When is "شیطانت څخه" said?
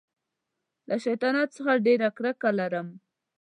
1.05-1.83